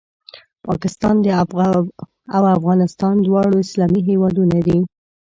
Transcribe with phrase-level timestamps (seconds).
[0.67, 1.15] پاکستان
[2.35, 4.79] او افغانستان دواړه اسلامي هېوادونه دي